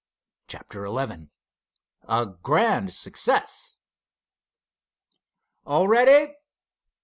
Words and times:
CHAPTER 0.47 0.87
XI 0.87 1.29
A 2.09 2.25
GRAND 2.41 2.91
SUCCESS 2.91 3.77
"All 5.63 5.87
ready!" 5.87 6.33